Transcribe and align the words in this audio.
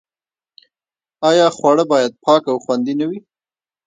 آیا 1.29 1.47
خواړه 1.57 1.83
باید 1.91 2.11
پاک 2.25 2.43
او 2.51 2.57
خوندي 2.63 2.93
نه 2.99 3.05
وي؟ 3.09 3.19